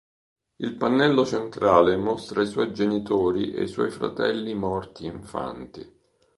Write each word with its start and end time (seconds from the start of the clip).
Il 0.55 0.77
pannello 0.77 1.23
centrale 1.27 1.95
mostra 1.95 2.41
i 2.41 2.47
suoi 2.47 2.73
genitori 2.73 3.53
e 3.53 3.61
i 3.61 3.67
suoi 3.67 3.91
fratelli 3.91 4.55
morti 4.55 5.05
infanti. 5.05 5.95